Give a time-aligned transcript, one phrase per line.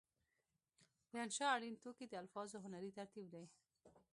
[1.11, 3.45] د انشأ اړین توکي د الفاظو هنري ترتیب دی.